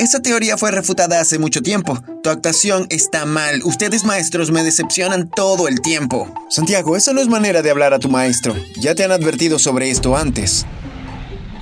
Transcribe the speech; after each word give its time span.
Esa 0.00 0.22
teoría 0.22 0.56
fue 0.56 0.70
refutada 0.70 1.20
hace 1.20 1.38
mucho 1.38 1.60
tiempo. 1.60 2.02
Tu 2.22 2.30
actuación 2.30 2.86
está 2.88 3.26
mal. 3.26 3.60
Ustedes 3.64 4.02
maestros 4.02 4.50
me 4.50 4.64
decepcionan 4.64 5.28
todo 5.28 5.68
el 5.68 5.82
tiempo. 5.82 6.34
Santiago, 6.48 6.96
esa 6.96 7.12
no 7.12 7.20
es 7.20 7.28
manera 7.28 7.60
de 7.60 7.70
hablar 7.70 7.92
a 7.92 7.98
tu 7.98 8.08
maestro. 8.08 8.54
Ya 8.80 8.94
te 8.94 9.04
han 9.04 9.12
advertido 9.12 9.58
sobre 9.58 9.90
esto 9.90 10.16
antes. 10.16 10.64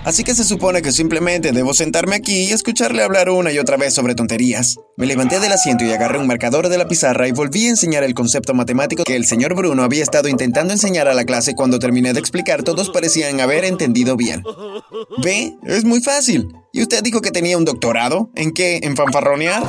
Así 0.04 0.22
que 0.22 0.36
se 0.36 0.44
supone 0.44 0.82
que 0.82 0.92
simplemente 0.92 1.50
debo 1.50 1.74
sentarme 1.74 2.14
aquí 2.14 2.44
y 2.44 2.52
escucharle 2.52 3.02
hablar 3.02 3.28
una 3.28 3.50
y 3.50 3.58
otra 3.58 3.76
vez 3.76 3.92
sobre 3.92 4.14
tonterías. 4.14 4.76
Me 4.96 5.06
levanté 5.06 5.40
del 5.40 5.52
asiento 5.52 5.84
y 5.84 5.90
agarré 5.90 6.18
un 6.18 6.28
marcador 6.28 6.68
de 6.68 6.78
la 6.78 6.86
pizarra 6.86 7.26
y 7.26 7.32
volví 7.32 7.66
a 7.66 7.70
enseñar 7.70 8.04
el 8.04 8.14
concepto 8.14 8.54
matemático 8.54 9.02
que 9.02 9.16
el 9.16 9.26
señor 9.26 9.54
Bruno 9.54 9.82
había 9.82 10.04
estado 10.04 10.28
intentando 10.28 10.72
enseñar 10.72 11.08
a 11.08 11.14
la 11.14 11.24
clase 11.24 11.56
cuando 11.56 11.80
terminé 11.80 12.12
de 12.12 12.20
explicar 12.20 12.62
todos 12.62 12.88
parecían 12.90 13.40
haber 13.40 13.64
entendido 13.64 14.16
bien. 14.16 14.44
¿Ve? 15.22 15.54
Es 15.64 15.84
muy 15.84 16.00
fácil. 16.00 16.48
¿Y 16.72 16.82
usted 16.82 17.02
dijo 17.02 17.20
que 17.20 17.30
tenía 17.30 17.56
un 17.56 17.64
doctorado? 17.64 18.30
¿En 18.34 18.52
qué? 18.52 18.80
¿En 18.82 18.96
fanfarronear? 18.96 19.62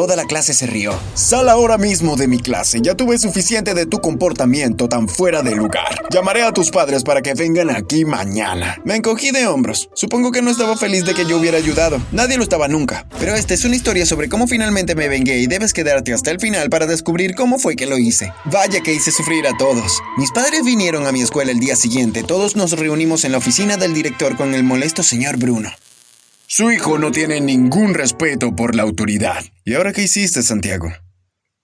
Toda 0.00 0.16
la 0.16 0.24
clase 0.24 0.54
se 0.54 0.66
rió. 0.66 0.98
Sal 1.12 1.50
ahora 1.50 1.76
mismo 1.76 2.16
de 2.16 2.26
mi 2.26 2.38
clase. 2.38 2.80
Ya 2.80 2.94
tuve 2.94 3.18
suficiente 3.18 3.74
de 3.74 3.84
tu 3.84 4.00
comportamiento 4.00 4.88
tan 4.88 5.10
fuera 5.10 5.42
de 5.42 5.54
lugar. 5.54 6.06
Llamaré 6.10 6.42
a 6.42 6.52
tus 6.52 6.70
padres 6.70 7.04
para 7.04 7.20
que 7.20 7.34
vengan 7.34 7.68
aquí 7.68 8.06
mañana. 8.06 8.80
Me 8.82 8.96
encogí 8.96 9.30
de 9.30 9.46
hombros. 9.46 9.90
Supongo 9.92 10.32
que 10.32 10.40
no 10.40 10.50
estaba 10.50 10.78
feliz 10.78 11.04
de 11.04 11.12
que 11.12 11.26
yo 11.26 11.36
hubiera 11.36 11.58
ayudado. 11.58 12.00
Nadie 12.12 12.38
lo 12.38 12.42
estaba 12.44 12.66
nunca. 12.66 13.06
Pero 13.18 13.34
esta 13.34 13.52
es 13.52 13.66
una 13.66 13.76
historia 13.76 14.06
sobre 14.06 14.30
cómo 14.30 14.48
finalmente 14.48 14.94
me 14.94 15.08
vengué 15.08 15.38
y 15.40 15.46
debes 15.46 15.74
quedarte 15.74 16.14
hasta 16.14 16.30
el 16.30 16.40
final 16.40 16.70
para 16.70 16.86
descubrir 16.86 17.34
cómo 17.34 17.58
fue 17.58 17.76
que 17.76 17.84
lo 17.84 17.98
hice. 17.98 18.32
Vaya 18.46 18.80
que 18.80 18.94
hice 18.94 19.12
sufrir 19.12 19.46
a 19.46 19.56
todos. 19.58 20.00
Mis 20.16 20.30
padres 20.30 20.64
vinieron 20.64 21.06
a 21.06 21.12
mi 21.12 21.20
escuela 21.20 21.52
el 21.52 21.60
día 21.60 21.76
siguiente. 21.76 22.22
Todos 22.22 22.56
nos 22.56 22.72
reunimos 22.72 23.26
en 23.26 23.32
la 23.32 23.38
oficina 23.38 23.76
del 23.76 23.92
director 23.92 24.38
con 24.38 24.54
el 24.54 24.62
molesto 24.62 25.02
señor 25.02 25.36
Bruno. 25.36 25.70
Su 26.52 26.72
hijo 26.72 26.98
no 26.98 27.12
tiene 27.12 27.40
ningún 27.40 27.94
respeto 27.94 28.56
por 28.56 28.74
la 28.74 28.82
autoridad. 28.82 29.40
¿Y 29.64 29.74
ahora 29.74 29.92
qué 29.92 30.02
hiciste, 30.02 30.42
Santiago? 30.42 30.92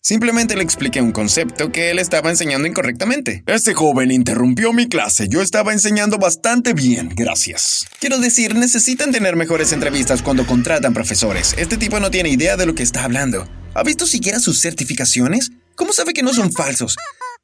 Simplemente 0.00 0.55
le 0.55 0.62
expliqué 0.62 1.02
un 1.02 1.10
concepto 1.10 1.72
que 1.72 1.91
él 1.91 1.98
estaba 1.98 2.30
enseñando 2.30 2.69
incorrectamente. 2.69 3.42
Este 3.48 3.75
joven 3.75 4.12
interrumpió 4.12 4.72
mi 4.72 4.88
clase. 4.88 5.27
Yo 5.28 5.42
estaba 5.42 5.72
enseñando 5.72 6.19
bastante 6.19 6.72
bien, 6.72 7.08
gracias. 7.16 7.84
Quiero 7.98 8.20
decir, 8.20 8.55
necesitan 8.55 9.10
tener 9.10 9.34
mejores 9.34 9.72
entrevistas 9.72 10.22
cuando 10.22 10.47
contratan 10.47 10.94
profesores. 10.94 11.56
Este 11.58 11.78
tipo 11.78 11.98
no 11.98 12.12
tiene 12.12 12.28
idea 12.28 12.56
de 12.56 12.66
lo 12.66 12.77
que 12.77 12.84
está 12.84 13.03
hablando. 13.03 13.48
¿Ha 13.75 13.82
visto 13.82 14.06
siquiera 14.06 14.38
sus 14.38 14.60
certificaciones? 14.60 15.50
¿Cómo 15.75 15.92
sabe 15.92 16.12
que 16.12 16.22
no 16.22 16.32
son 16.32 16.53
falsos? 16.53 16.94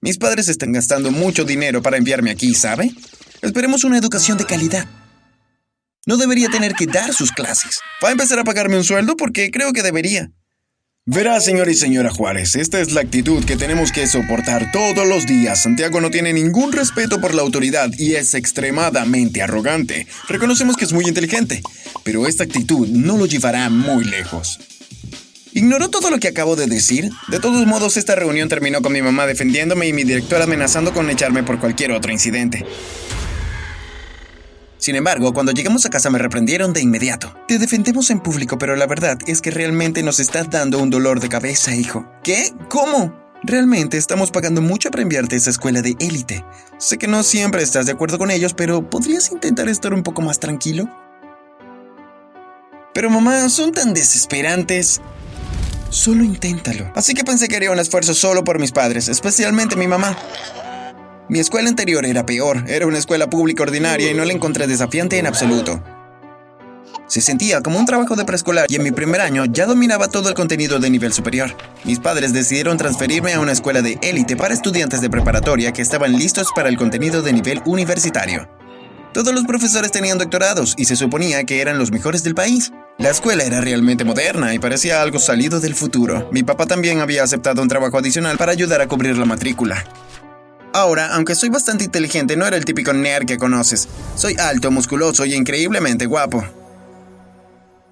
Mis 0.01 0.17
padres 0.17 0.47
están 0.47 0.71
gastando 0.71 1.11
mucho 1.11 1.43
dinero 1.43 1.83
para 1.83 1.97
enviarme 1.97 2.31
aquí, 2.31 2.55
¿sabe? 2.55 2.93
Esperemos 3.41 3.83
una 3.83 3.99
educación 3.99 4.39
de 4.39 4.45
calidad. 4.45 4.87
No 6.05 6.17
debería 6.17 6.49
tener 6.49 6.75
que 6.75 6.87
dar 6.87 7.15
sus 7.15 7.31
clases. 7.31 7.79
¿Va 8.03 8.09
a 8.09 8.13
empezar 8.13 8.39
a 8.41 8.45
pagarme 8.45 8.77
un 8.77 8.83
sueldo? 8.83 9.17
Porque 9.17 9.53
creo 9.53 9.73
que 9.73 9.85
debería. 9.85 10.33
Verá, 11.07 11.41
señor 11.41 11.69
y 11.69 11.75
señora 11.75 12.11
Juárez, 12.11 12.57
esta 12.57 12.81
es 12.81 12.93
la 12.93 13.03
actitud 13.03 13.45
que 13.45 13.57
tenemos 13.57 13.93
que 13.93 14.07
soportar 14.09 14.73
todos 14.73 15.07
los 15.07 15.27
días. 15.27 15.63
Santiago 15.63 16.01
no 16.01 16.11
tiene 16.11 16.33
ningún 16.33 16.73
respeto 16.73 17.21
por 17.21 17.35
la 17.35 17.43
autoridad 17.43 17.91
y 17.99 18.15
es 18.15 18.35
extremadamente 18.35 19.43
arrogante. 19.43 20.09
Reconocemos 20.29 20.77
que 20.77 20.85
es 20.85 20.93
muy 20.93 21.05
inteligente, 21.07 21.63
pero 22.03 22.27
esta 22.27 22.45
actitud 22.45 22.89
no 22.89 23.17
lo 23.17 23.27
llevará 23.27 23.69
muy 23.69 24.05
lejos. 24.05 24.59
¿Ignoró 25.53 25.89
todo 25.89 26.11
lo 26.11 26.19
que 26.19 26.29
acabo 26.29 26.57
de 26.57 26.67
decir? 26.67 27.11
De 27.29 27.39
todos 27.39 27.67
modos, 27.67 27.97
esta 27.97 28.15
reunión 28.15 28.49
terminó 28.49 28.81
con 28.81 28.93
mi 28.93 29.03
mamá 29.03 29.27
defendiéndome 29.27 29.87
y 29.87 29.93
mi 29.93 30.03
director 30.03 30.41
amenazando 30.41 30.93
con 30.93 31.11
echarme 31.11 31.43
por 31.43 31.61
cualquier 31.61 31.93
otro 31.93 32.11
incidente. 32.11 32.65
Sin 34.83 34.97
embargo, 34.97 35.33
cuando 35.33 35.53
llegamos 35.53 35.87
a 35.87 35.91
casa 35.91 36.11
me 36.11 36.19
reprendieron 36.19 36.73
de 36.73 36.81
inmediato. 36.81 37.33
Te 37.47 37.61
defendemos 37.61 38.11
en 38.11 38.19
público, 38.19 38.59
pero 38.59 38.75
la 38.75 38.89
verdad 38.89 39.17
es 39.29 39.41
que 39.41 39.53
realmente 39.53 40.03
nos 40.03 40.19
estás 40.19 40.51
dando 40.51 40.81
un 40.81 40.91
dolor 40.91 41.21
de 41.21 41.29
cabeza, 41.29 41.73
hijo. 41.73 42.05
¿Qué? 42.25 42.53
¿Cómo? 42.69 43.17
Realmente 43.45 43.97
estamos 43.97 44.33
pagando 44.33 44.61
mucho 44.61 44.91
para 44.91 45.05
enviarte 45.05 45.37
a 45.37 45.39
esa 45.39 45.51
escuela 45.51 45.83
de 45.83 45.95
élite. 46.01 46.45
Sé 46.79 46.99
que 46.99 47.07
no 47.07 47.23
siempre 47.23 47.63
estás 47.63 47.87
de 47.87 47.93
acuerdo 47.93 48.19
con 48.19 48.33
ellos, 48.33 48.55
pero 48.55 48.91
¿podrías 48.91 49.31
intentar 49.31 49.69
estar 49.69 49.95
un 49.95 50.03
poco 50.03 50.21
más 50.21 50.41
tranquilo? 50.41 50.89
Pero 52.93 53.09
mamá, 53.09 53.49
son 53.51 53.71
tan 53.71 53.95
desesperantes. 53.95 55.01
Solo 55.91 56.25
inténtalo. 56.25 56.91
Así 56.97 57.15
que 57.15 57.23
pensé 57.23 57.47
que 57.47 57.55
haría 57.55 57.71
un 57.71 57.79
esfuerzo 57.79 58.15
solo 58.15 58.43
por 58.43 58.59
mis 58.59 58.73
padres, 58.73 59.07
especialmente 59.07 59.77
mi 59.77 59.87
mamá. 59.87 60.19
Mi 61.33 61.39
escuela 61.39 61.71
anterior 61.71 62.05
era 62.05 62.27
peor, 62.27 62.63
era 62.69 62.87
una 62.87 62.99
escuela 62.99 63.31
pública 63.31 63.63
ordinaria 63.63 64.11
y 64.11 64.13
no 64.13 64.23
la 64.23 64.35
encontré 64.35 64.67
desafiante 64.67 65.19
en 65.19 65.27
absoluto. 65.27 65.83
Se 67.07 67.23
sentía 67.23 67.63
como 67.63 67.79
un 67.79 67.87
trabajo 67.87 68.17
de 68.17 68.27
preescolar 68.27 68.67
y 68.69 68.77
en 68.77 68.83
mi 68.83 68.91
primer 68.91 69.23
año 69.23 69.47
ya 69.47 69.65
dominaba 69.65 70.09
todo 70.09 70.29
el 70.29 70.35
contenido 70.35 70.79
de 70.79 70.91
nivel 70.91 71.15
superior. 71.15 71.57
Mis 71.85 72.01
padres 72.01 72.35
decidieron 72.35 72.77
transferirme 72.77 73.33
a 73.33 73.41
una 73.41 73.53
escuela 73.53 73.81
de 73.81 73.99
élite 74.03 74.37
para 74.37 74.53
estudiantes 74.53 75.01
de 75.01 75.09
preparatoria 75.09 75.73
que 75.73 75.81
estaban 75.81 76.13
listos 76.13 76.49
para 76.55 76.69
el 76.69 76.77
contenido 76.77 77.23
de 77.23 77.33
nivel 77.33 77.63
universitario. 77.65 78.47
Todos 79.15 79.33
los 79.33 79.45
profesores 79.45 79.91
tenían 79.91 80.19
doctorados 80.19 80.75
y 80.77 80.85
se 80.85 80.97
suponía 80.97 81.45
que 81.45 81.63
eran 81.63 81.79
los 81.79 81.93
mejores 81.93 82.23
del 82.25 82.35
país. 82.35 82.73
La 82.99 83.09
escuela 83.09 83.43
era 83.43 83.63
realmente 83.63 84.05
moderna 84.05 84.53
y 84.53 84.59
parecía 84.59 85.01
algo 85.01 85.19
salido 85.19 85.61
del 85.61 85.75
futuro. 85.75 86.29
Mi 86.31 86.43
papá 86.43 86.67
también 86.67 87.01
había 87.01 87.23
aceptado 87.23 87.63
un 87.63 87.69
trabajo 87.69 87.97
adicional 87.97 88.37
para 88.37 88.53
ayudar 88.53 88.83
a 88.83 88.87
cubrir 88.87 89.17
la 89.17 89.25
matrícula. 89.25 89.83
Ahora, 90.75 91.15
aunque 91.15 91.35
soy 91.35 91.51
bastante 91.51 91.85
inteligente, 91.85 92.37
no 92.37 92.47
era 92.47 92.57
el 92.57 92.65
típico 92.65 92.93
nerd 92.93 93.27
que 93.27 93.37
conoces. 93.37 93.89
Soy 94.17 94.37
alto, 94.39 94.71
musculoso 94.71 95.27
y 95.27 95.35
increíblemente 95.35 96.07
guapo. 96.07 96.45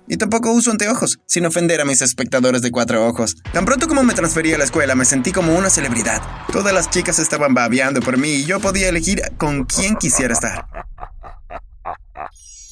Y 0.09 0.17
tampoco 0.17 0.51
uso 0.51 0.71
anteojos, 0.71 1.21
sin 1.27 1.47
ofender 1.47 1.81
a 1.81 1.85
mis 1.85 2.03
espectadores 2.03 2.63
de 2.63 2.73
cuatro 2.73 3.07
ojos. 3.07 3.37
Tan 3.53 3.65
pronto 3.65 3.87
como 3.87 4.03
me 4.03 4.15
transferí 4.15 4.53
a 4.53 4.59
la 4.59 4.65
escuela, 4.65 4.97
me 4.97 5.05
sentí 5.05 5.31
como 5.31 5.55
una 5.55 5.71
celebridad. 5.71 6.21
Todas 6.51 6.75
las 6.75 6.91
chicas 6.91 7.19
estaban 7.19 7.55
babeando 7.55 8.01
por 8.01 8.17
mí 8.19 8.31
y 8.31 8.45
yo 8.45 8.59
podía 8.61 8.89
elegir 8.89 9.23
con 9.37 9.65
quién 9.67 9.97
quisiera 9.97 10.33
estar. 10.33 10.67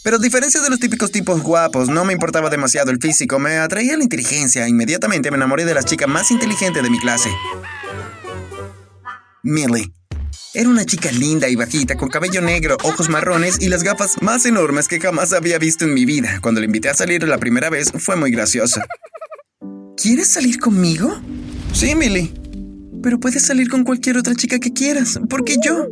Pero 0.03 0.17
a 0.17 0.21
diferencia 0.21 0.63
de 0.63 0.71
los 0.71 0.81
típicos 0.81 1.13
tipos 1.13 1.43
guapos, 1.43 1.89
no 1.91 2.05
me 2.05 2.15
importaba 2.15 2.49
demasiado 2.51 2.91
el 2.91 2.99
físico, 2.99 3.39
me 3.39 3.59
atraía 3.59 3.97
la 3.97 4.03
inteligencia. 4.03 4.67
Inmediatamente 4.67 5.31
me 5.31 5.37
enamoré 5.37 5.65
de 5.65 5.75
la 5.75 5.83
chica 5.83 6.07
más 6.07 6.31
inteligente 6.31 6.81
de 6.83 6.91
mi 6.91 6.99
clase. 6.99 7.31
Millie. 9.43 9.93
Era 10.55 10.69
una 10.69 10.85
chica 10.85 11.13
linda 11.13 11.49
y 11.49 11.57
bajita, 11.57 11.97
con 11.97 12.09
cabello 12.09 12.41
negro, 12.41 12.77
ojos 12.83 13.09
marrones 13.09 13.59
y 13.61 13.69
las 13.69 13.83
gafas 13.83 14.17
más 14.23 14.47
enormes 14.47 14.89
que 14.89 15.01
jamás 15.01 15.33
había 15.33 15.59
visto 15.59 15.85
en 15.85 15.95
mi 15.95 16.05
vida. 16.05 16.39
Cuando 16.41 16.61
la 16.61 16.67
invité 16.67 16.89
a 16.89 16.95
salir 16.95 17.23
la 17.27 17.39
primera 17.39 17.71
vez, 17.71 17.93
fue 17.99 18.17
muy 18.17 18.31
gracioso. 18.31 18.81
¿Quieres 19.97 20.29
salir 20.29 20.59
conmigo? 20.59 21.21
Sí, 21.73 21.95
Millie. 21.95 22.33
Pero 23.03 23.21
puedes 23.21 23.45
salir 23.45 23.69
con 23.69 23.85
cualquier 23.85 24.17
otra 24.17 24.35
chica 24.35 24.59
que 24.59 24.73
quieras. 24.73 25.21
¿Por 25.29 25.45
qué 25.45 25.57
yo? 25.63 25.87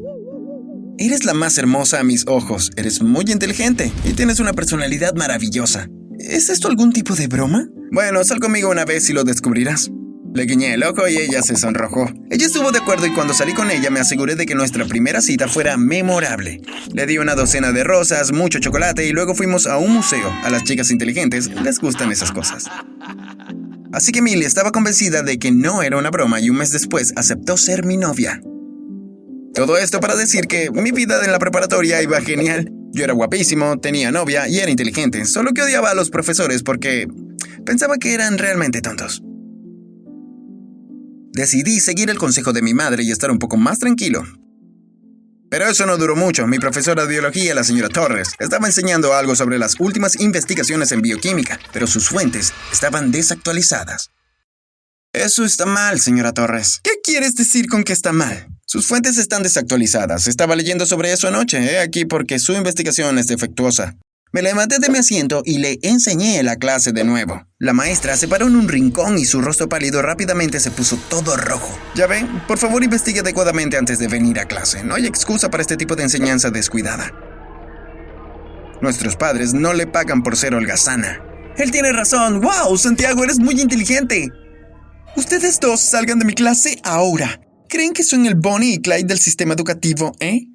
Eres 0.98 1.25
la 1.25 1.34
más 1.34 1.58
hermosa 1.58 2.00
a 2.00 2.04
mis 2.04 2.25
ojos, 2.26 2.70
eres 2.76 3.02
muy 3.02 3.25
inteligente 3.28 3.92
y 4.04 4.14
tienes 4.14 4.41
una 4.41 4.54
personalidad 4.54 5.14
maravillosa. 5.14 5.88
¿Es 6.19 6.48
esto 6.48 6.69
algún 6.69 6.92
tipo 6.92 7.14
de 7.14 7.26
broma? 7.26 7.69
Bueno, 7.92 8.25
sal 8.25 8.41
conmigo 8.41 8.70
una 8.70 8.86
vez 8.86 9.10
y 9.10 9.12
lo 9.12 9.22
descubrirás. 9.22 9.91
Le 10.36 10.44
guiñé 10.44 10.74
el 10.74 10.82
ojo 10.82 11.08
y 11.08 11.16
ella 11.16 11.41
se 11.41 11.56
sonrojó. 11.56 12.12
Ella 12.30 12.44
estuvo 12.44 12.70
de 12.70 12.76
acuerdo 12.76 13.06
y 13.06 13.14
cuando 13.14 13.32
salí 13.32 13.54
con 13.54 13.70
ella 13.70 13.88
me 13.88 14.00
aseguré 14.00 14.34
de 14.34 14.44
que 14.44 14.54
nuestra 14.54 14.84
primera 14.84 15.22
cita 15.22 15.48
fuera 15.48 15.78
memorable. 15.78 16.60
Le 16.92 17.06
di 17.06 17.16
una 17.16 17.34
docena 17.34 17.72
de 17.72 17.82
rosas, 17.84 18.32
mucho 18.32 18.58
chocolate 18.58 19.06
y 19.06 19.12
luego 19.12 19.34
fuimos 19.34 19.66
a 19.66 19.78
un 19.78 19.94
museo. 19.94 20.30
A 20.44 20.50
las 20.50 20.62
chicas 20.64 20.91
inteligentes 20.91 21.50
les 21.62 21.78
gustan 21.78 22.12
esas 22.12 22.32
cosas. 22.32 22.66
Así 23.94 24.12
que 24.12 24.20
Millie 24.20 24.44
estaba 24.44 24.72
convencida 24.72 25.22
de 25.22 25.38
que 25.38 25.52
no 25.52 25.82
era 25.82 25.96
una 25.96 26.10
broma 26.10 26.38
y 26.38 26.50
un 26.50 26.58
mes 26.58 26.70
después 26.70 27.14
aceptó 27.16 27.56
ser 27.56 27.86
mi 27.86 27.96
novia. 27.96 28.42
Todo 29.54 29.78
esto 29.78 30.00
para 30.00 30.16
decir 30.16 30.48
que 30.48 30.70
mi 30.70 30.91
vida 30.91 31.25
en 31.25 31.32
la 31.32 31.38
preparatoria 31.38 32.02
iba 32.02 32.20
genial. 32.20 32.70
Yo 32.92 33.04
era 33.04 33.14
guapísimo, 33.14 33.78
tenía 33.78 34.12
novia 34.12 34.48
y 34.48 34.58
era 34.58 34.70
inteligente, 34.70 35.25
solo 35.25 35.52
que 35.52 35.62
odiaba 35.62 35.92
a 35.92 35.94
los 35.94 36.10
profesores 36.10 36.62
porque 36.62 37.08
pensaba 37.64 37.96
que 37.96 38.12
eran 38.12 38.37
realmente 38.37 38.82
tontos. 38.82 39.22
Decidí 41.37 41.81
seguir 41.81 42.09
el 42.09 42.17
consejo 42.17 42.55
de 42.55 42.62
mi 42.62 42.73
madre 42.73 43.03
y 43.03 43.11
estar 43.11 43.31
un 43.31 43.38
poco 43.38 43.59
más 43.59 43.79
tranquilo. 43.79 44.25
Pero 45.50 45.69
eso 45.69 45.85
no 45.85 45.99
duró 45.99 46.17
mucho. 46.17 46.47
Mi 46.47 46.59
profesora 46.59 47.03
de 47.03 47.11
biología, 47.11 47.55
la 47.55 47.62
señora 47.62 47.91
Torres, 47.91 48.31
estaba 48.38 48.67
enseñando 48.67 49.12
algo 49.12 49.37
sobre 49.37 49.59
las 49.59 49.79
últimas 49.79 50.19
investigaciones 50.19 50.93
en 50.93 51.03
bioquímica, 51.03 51.61
pero 51.75 51.87
sus 51.87 52.09
fuentes 52.09 52.55
estaban 52.73 53.12
desactualizadas. 53.12 54.12
Eso 55.12 55.44
está 55.44 55.67
mal, 55.67 56.00
señora 56.00 56.33
Torres. 56.33 56.81
¿Qué 56.83 56.93
quieres 57.05 57.35
decir 57.35 57.69
con 57.69 57.85
que 57.85 57.93
está 57.93 58.15
mal? 58.15 58.49
Sus 58.65 58.88
fuentes 58.88 59.19
están 59.19 59.43
desactualizadas. 59.43 60.29
Estaba 60.29 60.56
leyendo 60.56 60.87
sobre 60.87 61.12
eso 61.12 61.29
anoche, 61.29 61.59
he 61.59 61.81
aquí 61.81 62.06
porque 62.06 62.38
su 62.38 62.55
investigación 62.55 63.19
es 63.19 63.27
defectuosa. 63.27 63.94
Me 64.32 64.43
levanté 64.43 64.78
de 64.78 64.90
mi 64.90 64.99
asiento 64.99 65.43
y 65.44 65.58
le 65.58 65.78
enseñé 65.82 66.43
la 66.43 66.56
clase 66.56 66.93
de 66.93 67.05
nuevo. 67.05 67.46
La 67.58 67.73
maestra 67.73 68.17
se 68.17 68.28
paró 68.28 68.49
en 68.49 68.56
un 68.56 68.69
rincón 68.69 69.19
y 69.19 69.25
su 69.25 69.40
rostro 69.40 69.69
pálido 69.69 70.02
rápidamente 70.02 70.61
se 70.61 70.70
puso 70.70 70.99
todo 71.08 71.37
rojo. 71.37 71.73
Ya 71.94 72.06
ven, 72.06 72.43
por 72.46 72.58
favor 72.58 72.82
investigue 72.82 73.20
adecuadamente 73.20 73.76
antes 73.76 73.99
de 73.99 74.08
venir 74.08 74.38
a 74.40 74.46
clase. 74.46 74.82
No 74.84 74.94
hay 74.94 75.06
excusa 75.06 75.49
para 75.49 75.62
este 75.62 75.76
tipo 75.76 75.94
de 75.96 76.02
enseñanza 76.02 76.50
descuidada. 76.50 77.12
Nuestros 78.82 79.17
padres 79.17 79.55
no 79.55 79.73
le 79.73 79.87
pagan 79.87 80.23
por 80.23 80.37
ser 80.37 80.55
holgazana. 80.55 81.23
Él 81.56 81.70
tiene 81.70 81.93
razón. 81.93 82.43
¡Wow! 82.43 82.76
Santiago, 82.76 83.25
eres 83.25 83.38
muy 83.38 83.58
inteligente. 83.61 84.28
Ustedes 85.17 85.58
dos 85.61 85.81
salgan 85.81 86.19
de 86.19 86.26
mi 86.26 86.34
clase 86.34 86.78
ahora. 86.82 87.40
¿Creen 87.69 87.94
que 87.94 88.02
son 88.02 88.26
el 88.26 88.34
Bonnie 88.34 88.75
y 88.75 88.82
Clyde 88.82 89.05
del 89.05 89.19
sistema 89.19 89.55
educativo, 89.55 90.12
eh? 90.20 90.49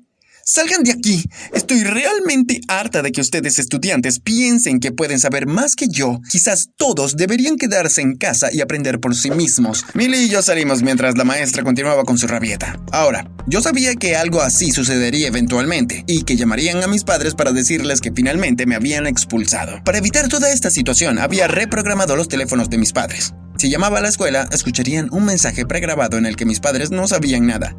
Salgan 0.46 0.84
de 0.84 0.92
aquí. 0.92 1.24
Estoy 1.54 1.84
realmente 1.84 2.62
harta 2.68 3.02
de 3.02 3.12
que 3.12 3.22
ustedes 3.22 3.60
estudiantes 3.60 4.20
piensen 4.20 4.80
que 4.80 4.92
pueden 4.92 5.20
saber 5.20 5.48
más 5.48 5.76
que 5.76 5.88
yo. 5.88 6.20
Quizás 6.30 6.70
todos 6.78 7.16
deberían 7.16 7.58
quedarse 7.58 8.02
en 8.02 8.16
casa 8.16 8.50
y 8.52 8.62
aprender 8.62 9.00
por 9.00 9.16
sí 9.16 9.32
mismos. 9.32 9.86
Millie 9.94 10.24
y 10.24 10.30
yo 10.30 10.42
salimos 10.42 10.82
mientras 10.82 11.18
la 11.18 11.24
maestra 11.24 11.64
continuaba 11.64 12.04
con 12.04 12.18
su 12.18 12.28
rabieta. 12.28 12.80
Ahora, 12.92 13.30
yo 13.48 13.62
sabía 13.62 13.96
que 13.96 14.16
algo 14.16 14.42
así 14.42 14.72
sucedería 14.72 15.28
eventualmente 15.28 16.04
y 16.08 16.24
que 16.24 16.36
llamarían 16.36 16.84
a 16.84 16.88
mis 16.88 17.04
padres 17.04 17.36
para 17.36 17.52
decirles 17.52 18.02
que 18.02 18.12
finalmente 18.12 18.66
me 18.66 18.76
habían 18.76 19.08
expulsado. 19.08 19.84
Para 19.84 20.00
evitar 20.00 20.28
toda 20.28 20.52
esta 20.52 20.72
situación, 20.72 21.20
había 21.20 21.48
reprogramado 21.48 22.16
los 22.16 22.28
teléfonos 22.28 22.70
de 22.70 22.78
mis 22.78 22.94
padres. 22.94 23.34
Si 23.58 23.70
llamaba 23.70 24.00
a 24.00 24.02
la 24.02 24.10
escuela, 24.10 24.48
escucharían 24.52 25.10
un 25.12 25.26
mensaje 25.26 25.66
pregrabado 25.66 26.18
en 26.18 26.26
el 26.26 26.36
que 26.36 26.46
mis 26.46 26.60
padres 26.60 26.90
no 26.90 27.08
sabían 27.08 27.46
nada. 27.46 27.76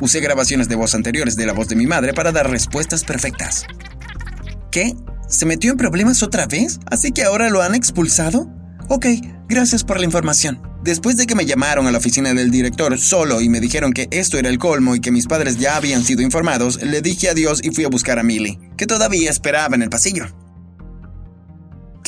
Usé 0.00 0.20
grabaciones 0.20 0.68
de 0.68 0.76
voz 0.76 0.94
anteriores 0.94 1.36
de 1.36 1.46
la 1.46 1.52
voz 1.52 1.68
de 1.68 1.76
mi 1.76 1.86
madre 1.86 2.14
para 2.14 2.30
dar 2.32 2.50
respuestas 2.50 3.04
perfectas. 3.04 3.64
¿Qué? 4.70 4.94
¿Se 5.28 5.44
metió 5.44 5.72
en 5.72 5.76
problemas 5.76 6.22
otra 6.22 6.46
vez? 6.46 6.78
¿Así 6.86 7.12
que 7.12 7.24
ahora 7.24 7.50
lo 7.50 7.62
han 7.62 7.74
expulsado? 7.74 8.48
Ok, 8.88 9.06
gracias 9.48 9.84
por 9.84 9.98
la 9.98 10.04
información. 10.04 10.62
Después 10.84 11.16
de 11.16 11.26
que 11.26 11.34
me 11.34 11.44
llamaron 11.44 11.86
a 11.86 11.92
la 11.92 11.98
oficina 11.98 12.32
del 12.32 12.50
director 12.50 12.98
solo 12.98 13.40
y 13.40 13.48
me 13.48 13.60
dijeron 13.60 13.92
que 13.92 14.08
esto 14.12 14.38
era 14.38 14.48
el 14.48 14.58
colmo 14.58 14.94
y 14.94 15.00
que 15.00 15.10
mis 15.10 15.26
padres 15.26 15.58
ya 15.58 15.76
habían 15.76 16.04
sido 16.04 16.22
informados, 16.22 16.80
le 16.82 17.02
dije 17.02 17.28
adiós 17.28 17.60
y 17.62 17.70
fui 17.70 17.84
a 17.84 17.88
buscar 17.88 18.18
a 18.18 18.22
Millie, 18.22 18.58
que 18.76 18.86
todavía 18.86 19.30
esperaba 19.30 19.74
en 19.74 19.82
el 19.82 19.90
pasillo. 19.90 20.26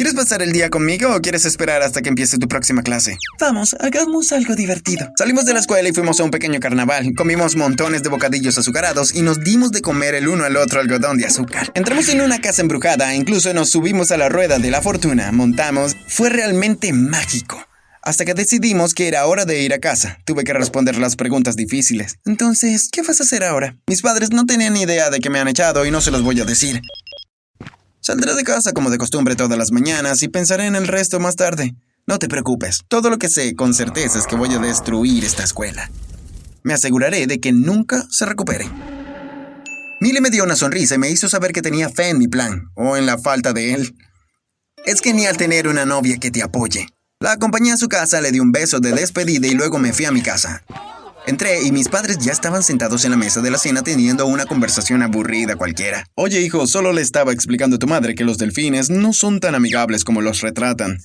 ¿Quieres 0.00 0.14
pasar 0.14 0.41
el 0.41 0.52
día 0.52 0.70
conmigo 0.70 1.14
o 1.14 1.20
quieres 1.20 1.44
esperar 1.44 1.82
hasta 1.82 2.00
que 2.00 2.08
empiece 2.08 2.38
tu 2.38 2.49
próxima 2.49 2.82
clase? 2.82 3.19
Vamos, 3.38 3.76
hagamos 3.81 4.32
algo 4.32 4.56
divertido. 4.56 5.12
Salimos 5.14 5.44
de 5.44 5.52
la 5.52 5.61
escuela 5.61 5.87
y 5.91 5.93
fuimos 5.93 6.19
a 6.20 6.25
un 6.25 6.31
pequeño 6.31 6.58
carnaval. 6.58 7.12
Comimos 7.14 7.55
montones 7.55 8.02
de 8.02 8.08
bocadillos 8.08 8.56
azucarados 8.56 9.14
y 9.14 9.20
nos 9.20 9.44
dimos 9.44 9.73
de 9.73 9.82
comer 9.82 10.14
el 10.14 10.29
uno 10.29 10.44
al 10.44 10.56
otro 10.56 10.81
algodón 10.81 11.19
de 11.19 11.26
azúcar. 11.26 11.70
Entramos 11.75 12.08
en 12.08 12.23
una 12.23 12.41
casa 12.41 12.62
embrujada 12.62 13.14
incluso 13.14 13.52
nos 13.52 13.69
subimos 13.69 14.11
a 14.11 14.17
la 14.17 14.31
rueda 14.31 14.58
de 14.58 14.70
la 14.70 14.81
fortuna. 14.81 15.32
Montamos. 15.32 15.94
Fue 16.08 16.31
realmente 16.31 16.94
mágico. 16.94 17.62
Hasta 18.02 18.25
que 18.25 18.32
decidimos 18.32 18.94
que 18.94 19.06
era 19.06 19.26
hora 19.26 19.44
de 19.44 19.61
ir 19.61 19.75
a 19.75 19.81
casa. 19.81 20.17
Tuve 20.25 20.44
que 20.44 20.55
responder 20.55 20.97
las 20.97 21.17
preguntas 21.17 21.56
difíciles. 21.56 22.17
Entonces, 22.25 22.88
¿qué 22.91 23.02
vas 23.02 23.20
a 23.20 23.25
hacer 23.25 23.44
ahora? 23.44 23.76
Mis 23.87 24.00
padres 24.00 24.31
no 24.31 24.47
tenían 24.47 24.79
idea 24.79 25.11
de 25.11 25.20
que 25.20 25.29
me 25.29 25.41
han 25.41 25.49
echado 25.49 25.85
y 25.85 25.91
no 25.91 26.00
se 26.00 26.11
los 26.11 26.23
voy 26.23 26.41
a 26.41 26.47
decir. 26.47 26.81
Saldré 28.11 28.35
de 28.35 28.43
casa 28.43 28.73
como 28.73 28.91
de 28.91 28.99
costumbre 28.99 29.37
todas 29.37 29.57
las 29.57 29.71
mañanas 29.71 30.21
y 30.25 30.29
pensaré 30.29 30.67
en 30.67 30.75
el 30.75 30.89
resto 30.89 31.21
más 31.21 31.37
tarde. 31.37 31.77
No 32.09 32.19
te 32.19 32.27
preocupes, 32.27 32.81
todo 32.89 33.09
lo 33.09 33.19
que 33.19 33.29
sé 33.29 33.55
con 33.55 33.73
certeza 33.73 34.19
es 34.19 34.27
que 34.27 34.35
voy 34.35 34.53
a 34.53 34.59
destruir 34.59 35.25
esta 35.25 35.45
escuela. 35.45 35.89
Me 36.65 36.75
aseguraré 36.75 37.29
de 37.29 37.39
que 37.39 37.53
nunca 37.53 38.05
se 38.11 38.27
recupere. 38.27 38.69
Millie 40.01 40.21
me 40.21 40.31
dio 40.31 40.43
una 40.43 40.57
sonrisa 40.57 40.97
y 40.97 40.99
me 40.99 41.09
hizo 41.09 41.29
saber 41.29 41.53
que 41.53 41.62
tenía 41.62 41.89
fe 41.89 42.09
en 42.09 42.19
mi 42.19 42.27
plan, 42.27 42.73
o 42.75 42.97
en 42.97 43.07
la 43.07 43.17
falta 43.17 43.53
de 43.53 43.75
él. 43.75 43.95
Es 44.85 45.01
genial 45.03 45.37
tener 45.37 45.69
una 45.69 45.85
novia 45.85 46.17
que 46.17 46.33
te 46.33 46.43
apoye. 46.43 46.89
La 47.21 47.31
acompañé 47.31 47.71
a 47.71 47.77
su 47.77 47.87
casa, 47.87 48.21
le 48.21 48.33
di 48.33 48.41
un 48.41 48.51
beso 48.51 48.81
de 48.81 48.91
despedida 48.91 49.47
y 49.47 49.55
luego 49.55 49.79
me 49.79 49.93
fui 49.93 50.07
a 50.07 50.11
mi 50.11 50.21
casa. 50.21 50.65
Entré 51.26 51.62
y 51.62 51.70
mis 51.70 51.88
padres 51.88 52.19
ya 52.19 52.32
estaban 52.32 52.62
sentados 52.62 53.05
en 53.05 53.11
la 53.11 53.17
mesa 53.17 53.40
de 53.40 53.50
la 53.50 53.58
cena 53.58 53.82
teniendo 53.82 54.26
una 54.26 54.46
conversación 54.46 55.02
aburrida 55.02 55.56
cualquiera. 55.56 56.05
Oye, 56.14 56.40
hijo, 56.40 56.67
solo 56.67 56.93
le 56.93 57.02
estaba 57.02 57.32
explicando 57.32 57.76
a 57.76 57.78
tu 57.78 57.87
madre 57.87 58.14
que 58.14 58.25
los 58.25 58.38
delfines 58.38 58.90
no 58.90 59.12
son 59.12 59.40
tan 59.40 59.55
amigables 59.55 60.05
como 60.05 60.22
los 60.22 60.40
retratan. 60.40 60.99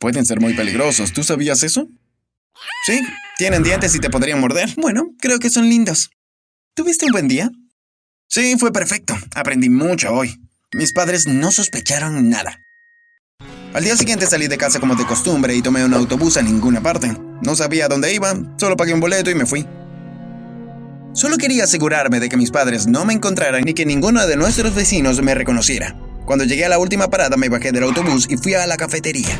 Pueden 0.00 0.26
ser 0.26 0.40
muy 0.40 0.54
peligrosos. 0.54 1.12
¿Tú 1.12 1.22
sabías 1.22 1.62
eso? 1.62 1.88
Sí, 2.84 3.00
tienen 3.38 3.62
dientes 3.62 3.94
y 3.94 4.00
te 4.00 4.10
podrían 4.10 4.40
morder. 4.40 4.70
Bueno, 4.76 5.10
creo 5.20 5.38
que 5.38 5.50
son 5.50 5.68
lindos. 5.68 6.10
¿Tuviste 6.74 7.06
un 7.06 7.12
buen 7.12 7.28
día? 7.28 7.50
Sí, 8.28 8.56
fue 8.58 8.72
perfecto. 8.72 9.16
Aprendí 9.34 9.68
mucho 9.70 10.12
hoy. 10.12 10.40
Mis 10.72 10.92
padres 10.92 11.26
no 11.26 11.50
sospecharon 11.50 12.28
nada. 12.28 12.58
Al 13.72 13.84
día 13.84 13.96
siguiente 13.96 14.26
salí 14.26 14.48
de 14.48 14.58
casa 14.58 14.80
como 14.80 14.96
de 14.96 15.06
costumbre 15.06 15.54
y 15.54 15.62
tomé 15.62 15.84
un 15.84 15.94
autobús 15.94 16.36
a 16.36 16.42
ninguna 16.42 16.80
parte. 16.80 17.16
No 17.40 17.54
sabía 17.54 17.86
dónde 17.86 18.12
iba, 18.12 18.34
solo 18.56 18.76
pagué 18.76 18.92
un 18.92 18.98
boleto 18.98 19.30
y 19.30 19.36
me 19.36 19.46
fui. 19.46 19.64
Solo 21.12 21.36
quería 21.36 21.64
asegurarme 21.64 22.18
de 22.18 22.28
que 22.28 22.36
mis 22.36 22.50
padres 22.50 22.88
no 22.88 23.04
me 23.04 23.14
encontraran 23.14 23.62
ni 23.62 23.72
que 23.72 23.86
ninguno 23.86 24.26
de 24.26 24.36
nuestros 24.36 24.74
vecinos 24.74 25.22
me 25.22 25.36
reconociera. 25.36 25.96
Cuando 26.26 26.44
llegué 26.44 26.64
a 26.64 26.68
la 26.68 26.80
última 26.80 27.10
parada 27.10 27.36
me 27.36 27.48
bajé 27.48 27.70
del 27.70 27.84
autobús 27.84 28.26
y 28.28 28.36
fui 28.36 28.54
a 28.54 28.66
la 28.66 28.76
cafetería. 28.76 29.38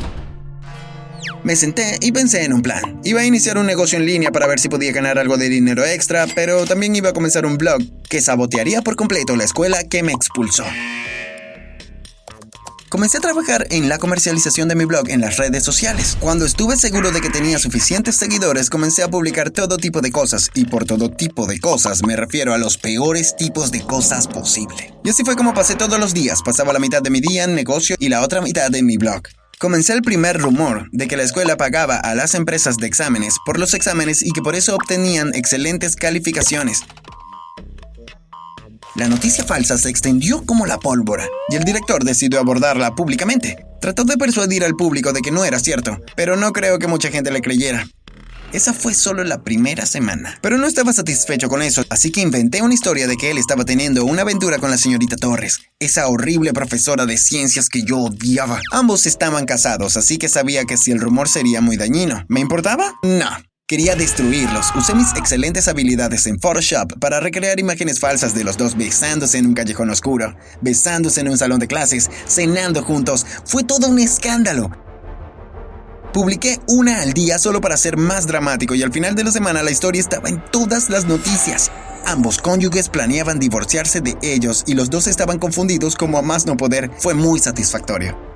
Me 1.43 1.57
senté 1.57 1.97
y 1.99 2.13
pensé 2.13 2.45
en 2.45 2.53
un 2.53 2.61
plan. 2.61 3.01
Iba 3.03 3.21
a 3.21 3.25
iniciar 3.25 3.57
un 3.57 3.65
negocio 3.65 3.97
en 3.97 4.05
línea 4.05 4.31
para 4.31 4.47
ver 4.47 4.61
si 4.61 4.69
podía 4.69 4.93
ganar 4.93 5.19
algo 5.19 5.35
de 5.35 5.49
dinero 5.49 5.83
extra, 5.83 6.25
pero 6.35 6.65
también 6.65 6.95
iba 6.95 7.09
a 7.09 7.13
comenzar 7.13 7.45
un 7.45 7.57
blog 7.57 7.81
que 8.07 8.21
sabotearía 8.21 8.81
por 8.81 8.95
completo 8.95 9.35
la 9.35 9.43
escuela 9.43 9.83
que 9.83 10.03
me 10.03 10.13
expulsó. 10.13 10.63
Comencé 12.91 13.19
a 13.19 13.21
trabajar 13.21 13.67
en 13.69 13.87
la 13.87 13.99
comercialización 13.99 14.67
de 14.67 14.75
mi 14.75 14.83
blog 14.83 15.07
en 15.07 15.21
las 15.21 15.37
redes 15.37 15.63
sociales. 15.63 16.17
Cuando 16.19 16.43
estuve 16.45 16.75
seguro 16.75 17.11
de 17.11 17.21
que 17.21 17.29
tenía 17.29 17.57
suficientes 17.57 18.17
seguidores, 18.17 18.69
comencé 18.69 19.01
a 19.01 19.07
publicar 19.07 19.49
todo 19.49 19.77
tipo 19.77 20.01
de 20.01 20.11
cosas, 20.11 20.51
y 20.53 20.65
por 20.65 20.83
todo 20.83 21.09
tipo 21.09 21.47
de 21.47 21.61
cosas 21.61 22.03
me 22.03 22.17
refiero 22.17 22.53
a 22.53 22.57
los 22.57 22.77
peores 22.77 23.37
tipos 23.37 23.71
de 23.71 23.79
cosas 23.79 24.27
posible. 24.27 24.93
Y 25.05 25.09
así 25.09 25.23
fue 25.23 25.37
como 25.37 25.53
pasé 25.53 25.75
todos 25.75 26.01
los 26.01 26.13
días, 26.13 26.41
pasaba 26.43 26.73
la 26.73 26.79
mitad 26.79 27.01
de 27.01 27.11
mi 27.11 27.21
día 27.21 27.45
en 27.45 27.55
negocio 27.55 27.95
y 27.97 28.09
la 28.09 28.23
otra 28.23 28.41
mitad 28.41 28.75
en 28.75 28.85
mi 28.85 28.97
blog. 28.97 29.21
Comencé 29.57 29.93
el 29.93 30.01
primer 30.01 30.41
rumor 30.41 30.89
de 30.91 31.07
que 31.07 31.15
la 31.15 31.23
escuela 31.23 31.55
pagaba 31.55 31.95
a 31.95 32.13
las 32.13 32.35
empresas 32.35 32.75
de 32.75 32.87
exámenes 32.87 33.35
por 33.45 33.57
los 33.57 33.73
exámenes 33.73 34.21
y 34.21 34.31
que 34.31 34.41
por 34.41 34.55
eso 34.55 34.75
obtenían 34.75 35.33
excelentes 35.33 35.95
calificaciones. 35.95 36.81
La 38.95 39.07
noticia 39.07 39.45
falsa 39.45 39.77
se 39.77 39.89
extendió 39.89 40.43
como 40.45 40.65
la 40.65 40.77
pólvora 40.77 41.25
y 41.49 41.55
el 41.55 41.63
director 41.63 42.03
decidió 42.03 42.39
abordarla 42.39 42.93
públicamente. 42.93 43.65
Trató 43.79 44.03
de 44.03 44.17
persuadir 44.17 44.65
al 44.65 44.75
público 44.75 45.13
de 45.13 45.21
que 45.21 45.31
no 45.31 45.45
era 45.45 45.59
cierto, 45.59 45.97
pero 46.15 46.35
no 46.35 46.51
creo 46.51 46.77
que 46.77 46.87
mucha 46.87 47.09
gente 47.09 47.31
le 47.31 47.41
creyera. 47.41 47.87
Esa 48.51 48.73
fue 48.73 48.93
solo 48.93 49.23
la 49.23 49.43
primera 49.43 49.85
semana. 49.85 50.37
Pero 50.41 50.57
no 50.57 50.67
estaba 50.67 50.91
satisfecho 50.91 51.47
con 51.47 51.61
eso, 51.61 51.85
así 51.89 52.11
que 52.11 52.19
inventé 52.19 52.61
una 52.61 52.73
historia 52.73 53.07
de 53.07 53.15
que 53.15 53.31
él 53.31 53.37
estaba 53.37 53.63
teniendo 53.63 54.03
una 54.03 54.23
aventura 54.23 54.57
con 54.57 54.69
la 54.69 54.77
señorita 54.77 55.15
Torres, 55.15 55.61
esa 55.79 56.09
horrible 56.09 56.51
profesora 56.51 57.05
de 57.05 57.17
ciencias 57.17 57.69
que 57.69 57.83
yo 57.83 57.97
odiaba. 57.97 58.59
Ambos 58.73 59.05
estaban 59.05 59.45
casados, 59.45 59.95
así 59.95 60.17
que 60.17 60.27
sabía 60.27 60.65
que 60.65 60.75
si 60.75 60.91
el 60.91 60.99
rumor 60.99 61.29
sería 61.29 61.61
muy 61.61 61.77
dañino. 61.77 62.25
¿Me 62.27 62.41
importaba? 62.41 62.91
No. 63.03 63.29
Quería 63.71 63.95
destruirlos. 63.95 64.73
Usé 64.75 64.93
mis 64.95 65.13
excelentes 65.15 65.69
habilidades 65.69 66.27
en 66.27 66.37
Photoshop 66.41 66.99
para 66.99 67.21
recrear 67.21 67.57
imágenes 67.57 68.01
falsas 68.01 68.35
de 68.35 68.43
los 68.43 68.57
dos 68.57 68.75
besándose 68.75 69.37
en 69.37 69.45
un 69.45 69.53
callejón 69.53 69.89
oscuro, 69.89 70.35
besándose 70.59 71.21
en 71.21 71.29
un 71.29 71.37
salón 71.37 71.61
de 71.61 71.67
clases, 71.67 72.11
cenando 72.27 72.83
juntos. 72.83 73.25
Fue 73.45 73.63
todo 73.63 73.87
un 73.87 73.99
escándalo. 73.99 74.71
Publiqué 76.11 76.59
una 76.67 77.01
al 77.01 77.13
día 77.13 77.39
solo 77.39 77.61
para 77.61 77.77
ser 77.77 77.95
más 77.95 78.27
dramático 78.27 78.75
y 78.75 78.83
al 78.83 78.91
final 78.91 79.15
de 79.15 79.23
la 79.23 79.31
semana 79.31 79.63
la 79.63 79.71
historia 79.71 80.01
estaba 80.01 80.27
en 80.27 80.43
todas 80.51 80.89
las 80.89 81.05
noticias. 81.05 81.71
Ambos 82.05 82.39
cónyuges 82.39 82.89
planeaban 82.89 83.39
divorciarse 83.39 84.01
de 84.01 84.17
ellos 84.21 84.65
y 84.67 84.73
los 84.73 84.89
dos 84.89 85.07
estaban 85.07 85.39
confundidos 85.39 85.95
como 85.95 86.17
a 86.17 86.21
más 86.21 86.45
no 86.45 86.57
poder. 86.57 86.91
Fue 86.97 87.13
muy 87.13 87.39
satisfactorio. 87.39 88.30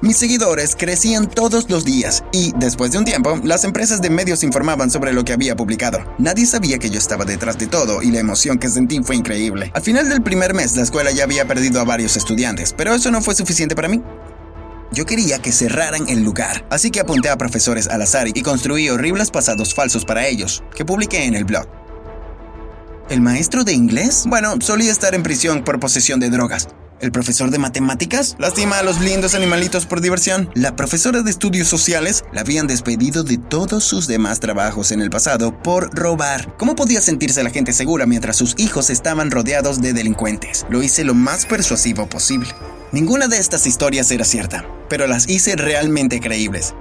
Mis 0.00 0.16
seguidores 0.16 0.74
crecían 0.76 1.28
todos 1.28 1.70
los 1.70 1.84
días 1.84 2.24
y, 2.32 2.52
después 2.56 2.90
de 2.90 2.98
un 2.98 3.04
tiempo, 3.04 3.40
las 3.44 3.64
empresas 3.64 4.02
de 4.02 4.10
medios 4.10 4.42
informaban 4.42 4.90
sobre 4.90 5.12
lo 5.12 5.24
que 5.24 5.32
había 5.32 5.54
publicado. 5.54 5.98
Nadie 6.18 6.46
sabía 6.46 6.78
que 6.78 6.90
yo 6.90 6.98
estaba 6.98 7.24
detrás 7.24 7.58
de 7.58 7.68
todo 7.68 8.02
y 8.02 8.10
la 8.10 8.18
emoción 8.18 8.58
que 8.58 8.68
sentí 8.68 9.00
fue 9.02 9.16
increíble. 9.16 9.70
Al 9.74 9.82
final 9.82 10.08
del 10.08 10.22
primer 10.22 10.54
mes, 10.54 10.74
la 10.76 10.82
escuela 10.82 11.12
ya 11.12 11.24
había 11.24 11.46
perdido 11.46 11.80
a 11.80 11.84
varios 11.84 12.16
estudiantes, 12.16 12.74
pero 12.76 12.94
eso 12.94 13.10
no 13.10 13.22
fue 13.22 13.34
suficiente 13.34 13.76
para 13.76 13.88
mí. 13.88 14.02
Yo 14.92 15.06
quería 15.06 15.38
que 15.38 15.52
cerraran 15.52 16.08
el 16.08 16.22
lugar, 16.22 16.66
así 16.68 16.90
que 16.90 17.00
apunté 17.00 17.30
a 17.30 17.38
profesores 17.38 17.88
al 17.88 18.02
azar 18.02 18.28
y 18.28 18.42
construí 18.42 18.90
horribles 18.90 19.30
pasados 19.30 19.74
falsos 19.74 20.04
para 20.04 20.26
ellos, 20.26 20.62
que 20.74 20.84
publiqué 20.84 21.24
en 21.24 21.34
el 21.34 21.44
blog. 21.44 21.66
¿El 23.08 23.20
maestro 23.20 23.64
de 23.64 23.72
inglés? 23.72 24.24
Bueno, 24.26 24.56
solía 24.60 24.90
estar 24.90 25.14
en 25.14 25.22
prisión 25.22 25.64
por 25.64 25.80
posesión 25.80 26.20
de 26.20 26.28
drogas. 26.28 26.68
¿El 27.02 27.10
profesor 27.10 27.50
de 27.50 27.58
matemáticas? 27.58 28.36
Lastima 28.38 28.78
a 28.78 28.84
los 28.84 29.00
lindos 29.00 29.34
animalitos 29.34 29.86
por 29.86 30.00
diversión. 30.00 30.48
La 30.54 30.76
profesora 30.76 31.22
de 31.22 31.32
estudios 31.32 31.66
sociales 31.66 32.24
la 32.32 32.42
habían 32.42 32.68
despedido 32.68 33.24
de 33.24 33.38
todos 33.38 33.82
sus 33.82 34.06
demás 34.06 34.38
trabajos 34.38 34.92
en 34.92 35.02
el 35.02 35.10
pasado 35.10 35.64
por 35.64 35.92
robar. 35.98 36.56
¿Cómo 36.58 36.76
podía 36.76 37.02
sentirse 37.02 37.42
la 37.42 37.50
gente 37.50 37.72
segura 37.72 38.06
mientras 38.06 38.36
sus 38.36 38.54
hijos 38.56 38.88
estaban 38.88 39.32
rodeados 39.32 39.82
de 39.82 39.92
delincuentes? 39.92 40.64
Lo 40.70 40.80
hice 40.80 41.02
lo 41.02 41.12
más 41.12 41.44
persuasivo 41.44 42.06
posible. 42.06 42.50
Ninguna 42.92 43.26
de 43.26 43.38
estas 43.38 43.66
historias 43.66 44.08
era 44.12 44.24
cierta, 44.24 44.64
pero 44.88 45.08
las 45.08 45.28
hice 45.28 45.56
realmente 45.56 46.20
creíbles. 46.20 46.72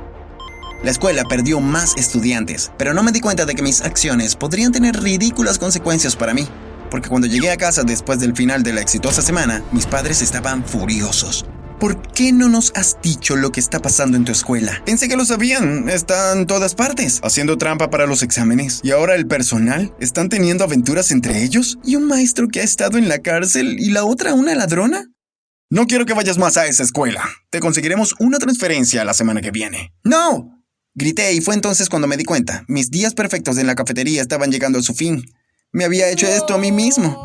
La 0.84 0.92
escuela 0.92 1.24
perdió 1.28 1.62
más 1.62 1.96
estudiantes, 1.98 2.72
pero 2.78 2.94
no 2.94 3.02
me 3.02 3.12
di 3.12 3.22
cuenta 3.22 3.46
de 3.46 3.56
que 3.56 3.64
mis 3.64 3.82
acciones 3.82 4.36
podrían 4.36 4.72
tener 4.72 5.02
ridículas 5.02 5.58
consecuencias 5.58 6.16
para 6.16 6.36
mí 6.36 6.48
porque 6.92 7.10
cuando 7.10 7.28
llegué 7.28 7.50
a 7.50 7.58
casa 7.58 7.82
después 7.84 8.20
del 8.20 8.36
final 8.36 8.62
de 8.62 8.74
la 8.74 8.82
exitosa 8.82 9.24
semana, 9.24 9.64
mis 9.72 9.88
padres 9.88 10.22
estaban 10.22 10.64
furiosos. 10.64 11.46
¿por 11.82 12.00
qué 12.14 12.32
no 12.32 12.48
nos 12.48 12.72
has 12.76 12.98
dicho 13.02 13.36
lo 13.36 13.52
que 13.52 13.60
está 13.60 13.82
pasando 13.82 14.16
en 14.16 14.24
tu 14.24 14.32
escuela? 14.32 14.84
Pensé 14.86 15.10
que 15.10 15.18
lo 15.18 15.26
sabían. 15.26 15.90
Están 15.90 16.46
todas 16.46 16.76
partes, 16.76 17.20
haciendo 17.24 17.58
trampa 17.58 17.90
para 17.90 18.06
los 18.06 18.22
exámenes. 18.22 18.82
Y 18.84 18.92
ahora 18.92 19.16
el 19.16 19.26
personal 19.26 19.92
están 20.00 20.30
teniendo 20.30 20.64
aventuras 20.64 21.10
entre 21.10 21.44
ellos. 21.44 21.80
¿Y 21.84 21.96
un 21.96 22.06
maestro 22.06 22.50
que 22.50 22.62
ha 22.62 22.64
estado 22.64 23.00
en 23.00 23.10
la 23.10 23.24
cárcel 23.24 23.80
y 23.80 23.90
la 23.90 24.06
otra 24.06 24.36
una 24.36 24.54
ladrona? 24.54 25.08
No 25.72 25.88
quiero 25.88 26.06
que 26.06 26.14
vayas 26.14 26.38
más 26.38 26.56
a 26.58 26.68
esa 26.68 26.84
escuela. 26.84 27.24
Te 27.50 27.60
conseguiremos 27.60 28.14
una 28.20 28.38
transferencia 28.38 29.04
la 29.04 29.16
semana 29.16 29.42
que 29.42 29.50
viene. 29.50 29.92
¡No! 30.04 30.64
Grité 30.94 31.34
y 31.34 31.42
fue 31.42 31.56
entonces 31.56 31.90
cuando 31.90 32.08
me 32.08 32.18
di 32.18 32.26
cuenta. 32.26 32.64
Mis 32.68 32.92
días 32.92 33.16
perfectos 33.16 33.58
en 33.58 33.66
la 33.66 33.74
cafetería 33.74 34.22
estaban 34.22 34.52
llegando 34.52 34.78
a 34.78 34.84
su 34.84 34.94
fin. 34.94 35.26
Me 35.74 35.86
había 35.86 36.10
hecho 36.10 36.28
esto 36.28 36.54
a 36.54 36.58
mí 36.58 36.74
mismo. 36.74 37.16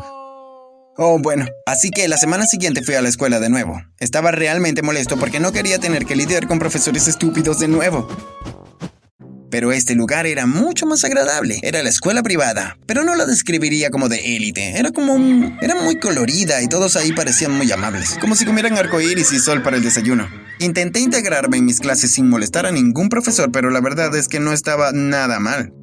Oh, 0.95 1.19
bueno, 1.19 1.45
así 1.65 1.89
que 1.91 2.07
la 2.07 2.17
semana 2.17 2.45
siguiente 2.45 2.81
fui 2.81 2.95
a 2.95 3.01
la 3.01 3.09
escuela 3.09 3.41
de 3.41 3.49
nuevo. 3.49 3.81
Estaba 3.99 4.31
realmente 4.31 4.81
molesto 4.81 5.17
porque 5.17 5.41
no 5.41 5.51
quería 5.51 5.79
tener 5.79 6.05
que 6.05 6.15
lidiar 6.15 6.47
con 6.47 6.57
profesores 6.57 7.09
estúpidos 7.09 7.59
de 7.59 7.67
nuevo. 7.67 8.07
Pero 9.51 9.73
este 9.73 9.95
lugar 9.95 10.25
era 10.25 10.45
mucho 10.45 10.85
más 10.85 11.03
agradable. 11.03 11.59
Era 11.61 11.83
la 11.83 11.89
escuela 11.89 12.23
privada, 12.23 12.77
pero 12.85 13.03
no 13.03 13.15
la 13.15 13.25
describiría 13.25 13.89
como 13.89 14.07
de 14.07 14.37
élite. 14.37 14.79
Era 14.79 14.91
como 14.91 15.13
un... 15.13 15.57
era 15.61 15.75
muy 15.75 15.99
colorida 15.99 16.61
y 16.61 16.69
todos 16.69 16.95
ahí 16.95 17.11
parecían 17.11 17.51
muy 17.51 17.69
amables, 17.69 18.17
como 18.21 18.37
si 18.37 18.45
comieran 18.45 18.77
arcoíris 18.77 19.33
y 19.33 19.39
sol 19.39 19.61
para 19.61 19.75
el 19.75 19.83
desayuno. 19.83 20.29
Intenté 20.59 21.01
integrarme 21.01 21.57
en 21.57 21.65
mis 21.65 21.81
clases 21.81 22.11
sin 22.13 22.29
molestar 22.29 22.65
a 22.65 22.71
ningún 22.71 23.09
profesor, 23.09 23.51
pero 23.51 23.71
la 23.71 23.81
verdad 23.81 24.15
es 24.15 24.29
que 24.29 24.39
no 24.39 24.53
estaba 24.53 24.93
nada 24.93 25.39
mal. 25.39 25.73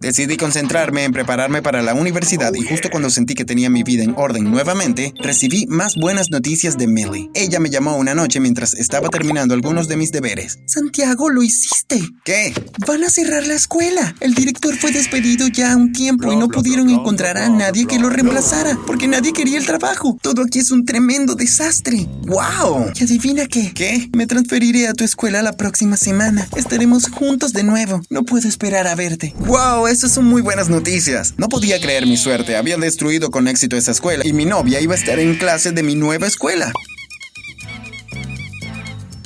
Decidí 0.00 0.36
concentrarme 0.36 1.04
en 1.04 1.12
prepararme 1.12 1.62
para 1.62 1.82
la 1.82 1.94
universidad 1.94 2.52
y 2.54 2.62
justo 2.62 2.90
cuando 2.90 3.10
sentí 3.10 3.34
que 3.34 3.44
tenía 3.44 3.70
mi 3.70 3.82
vida 3.82 4.02
en 4.02 4.14
orden 4.16 4.50
nuevamente, 4.50 5.14
recibí 5.18 5.66
más 5.66 5.94
buenas 5.96 6.30
noticias 6.30 6.76
de 6.76 6.86
Millie. 6.86 7.30
Ella 7.34 7.60
me 7.60 7.70
llamó 7.70 7.96
una 7.96 8.14
noche 8.14 8.40
mientras 8.40 8.74
estaba 8.74 9.08
terminando 9.08 9.54
algunos 9.54 9.88
de 9.88 9.96
mis 9.96 10.12
deberes. 10.12 10.58
Santiago, 10.66 11.30
lo 11.30 11.42
hiciste. 11.42 12.00
¿Qué? 12.24 12.52
Van 12.86 13.02
a 13.04 13.10
cerrar 13.10 13.46
la 13.46 13.54
escuela. 13.54 14.14
El 14.20 14.34
director 14.34 14.76
fue 14.76 14.92
despedido 14.92 15.48
ya 15.48 15.76
un 15.76 15.92
tiempo 15.92 16.32
y 16.32 16.36
no 16.36 16.48
pudieron 16.48 16.90
encontrar 16.90 17.38
a 17.38 17.48
nadie 17.48 17.86
que 17.86 17.98
lo 17.98 18.10
reemplazara 18.10 18.78
porque 18.86 19.08
nadie 19.08 19.32
quería 19.32 19.58
el 19.58 19.66
trabajo. 19.66 20.18
Todo 20.20 20.42
aquí 20.42 20.58
es 20.58 20.70
un 20.70 20.84
tremendo 20.84 21.34
desastre. 21.34 22.06
¡Wow! 22.26 22.92
¿Y 22.94 23.04
adivina 23.04 23.46
qué? 23.46 23.72
¿Qué? 23.74 24.10
Me 24.14 24.26
transferiré 24.26 24.88
a 24.88 24.92
tu 24.94 25.04
escuela 25.04 25.42
la 25.42 25.56
próxima 25.56 25.96
semana. 25.96 26.46
Estaremos 26.56 27.08
juntos 27.08 27.52
de 27.52 27.64
nuevo. 27.64 28.02
No 28.10 28.24
puedo 28.24 28.48
esperar 28.48 28.86
a 28.86 28.94
verte. 28.94 29.34
¡Wow! 29.38 29.83
Esas 29.88 30.12
son 30.12 30.24
muy 30.24 30.42
buenas 30.42 30.68
noticias. 30.68 31.34
No 31.36 31.48
podía 31.48 31.80
creer 31.80 32.06
mi 32.06 32.16
suerte. 32.16 32.56
Había 32.56 32.76
destruido 32.76 33.30
con 33.30 33.48
éxito 33.48 33.76
esa 33.76 33.90
escuela 33.90 34.26
y 34.26 34.32
mi 34.32 34.44
novia 34.44 34.80
iba 34.80 34.94
a 34.94 34.96
estar 34.96 35.18
en 35.18 35.36
clase 35.36 35.72
de 35.72 35.82
mi 35.82 35.94
nueva 35.94 36.26
escuela. 36.26 36.72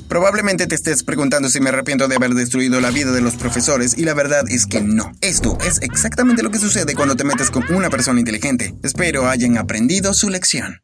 Probablemente 0.08 0.66
te 0.66 0.74
estés 0.74 1.02
preguntando 1.02 1.48
si 1.50 1.60
me 1.60 1.68
arrepiento 1.68 2.08
de 2.08 2.16
haber 2.16 2.30
destruido 2.30 2.80
la 2.80 2.90
vida 2.90 3.12
de 3.12 3.20
los 3.20 3.36
profesores 3.36 3.96
y 3.98 4.04
la 4.04 4.14
verdad 4.14 4.44
es 4.48 4.66
que 4.66 4.80
no. 4.80 5.12
Esto 5.20 5.58
es 5.66 5.80
exactamente 5.82 6.42
lo 6.42 6.50
que 6.50 6.58
sucede 6.58 6.94
cuando 6.94 7.14
te 7.14 7.24
metes 7.24 7.50
con 7.50 7.62
una 7.74 7.90
persona 7.90 8.18
inteligente. 8.18 8.74
Espero 8.82 9.28
hayan 9.28 9.58
aprendido 9.58 10.14
su 10.14 10.30
lección. 10.30 10.80